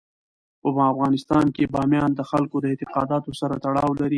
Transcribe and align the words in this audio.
په 0.61 0.67
افغانستان 0.93 1.45
کې 1.55 1.63
بامیان 1.73 2.11
د 2.15 2.21
خلکو 2.31 2.55
د 2.61 2.65
اعتقاداتو 2.71 3.31
سره 3.41 3.55
تړاو 3.63 3.91
لري. 3.99 4.09